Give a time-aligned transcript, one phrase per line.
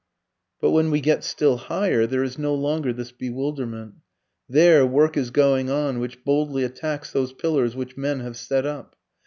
[0.59, 3.97] But when we get still higher there is no longer this bewilderment.
[4.49, 8.95] There work is going on which boldly attacks those pillars which men have set up.